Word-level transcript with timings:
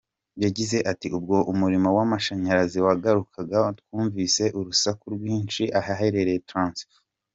Yagize 0.43 0.77
ati 0.91 1.07
“Ubwo 1.17 1.37
umuriro 1.51 1.89
w’amashanyarazi 1.97 2.77
wagarukaga 2.87 3.59
twumvise 3.79 4.43
urusaku 4.59 5.03
rwinshi 5.15 5.63
ahaherereye 5.79 6.39
transfo…”. 6.49 6.95